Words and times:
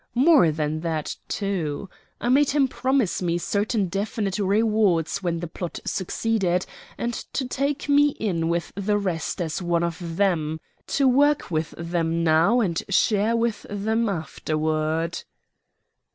More 0.17 0.49
than 0.51 0.79
that, 0.79 1.15
too, 1.27 1.87
I 2.19 2.27
made 2.29 2.49
him 2.49 2.67
promise 2.67 3.21
me 3.21 3.37
certain 3.37 3.85
definite 3.87 4.39
rewards 4.39 5.21
when 5.21 5.41
the 5.41 5.47
plot 5.47 5.77
succeeded, 5.85 6.65
and 6.97 7.13
to 7.13 7.47
take 7.47 7.87
me 7.87 8.09
in 8.13 8.49
with 8.49 8.71
the 8.73 8.97
rest 8.97 9.39
as 9.39 9.61
one 9.61 9.83
of 9.83 10.17
them 10.17 10.59
to 10.97 11.07
work 11.07 11.51
with 11.51 11.75
them 11.77 12.23
now 12.23 12.61
and 12.61 12.81
share 12.89 13.35
with 13.35 13.63
them 13.69 14.09
afterward." 14.09 15.23